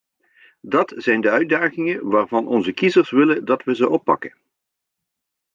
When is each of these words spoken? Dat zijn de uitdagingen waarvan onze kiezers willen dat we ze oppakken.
Dat 0.61 0.93
zijn 0.95 1.21
de 1.21 1.29
uitdagingen 1.29 2.09
waarvan 2.09 2.47
onze 2.47 2.71
kiezers 2.71 3.09
willen 3.09 3.45
dat 3.45 3.63
we 3.63 3.75
ze 3.75 3.89
oppakken. 3.89 4.35